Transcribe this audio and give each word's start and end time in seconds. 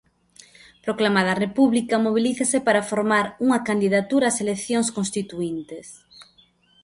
Proclamada 0.85 1.31
a 1.33 1.39
República, 1.45 2.03
mobilízase 2.05 2.57
para 2.67 2.85
formar 2.91 3.25
unha 3.45 3.59
candidatura 3.67 4.29
ás 4.31 4.37
eleccións 4.43 4.87
constituíntes. 4.97 5.87